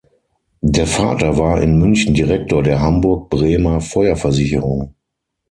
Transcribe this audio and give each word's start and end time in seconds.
Der 0.63 0.87
Vater 0.87 1.37
war 1.37 1.61
in 1.61 1.77
München 1.77 2.15
Direktor 2.15 2.63
der 2.63 2.81
Hamburg-Bremer-Feuerversicherung. 2.81 4.95